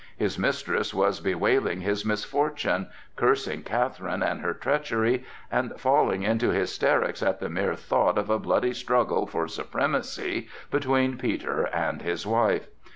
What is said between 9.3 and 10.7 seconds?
supremacy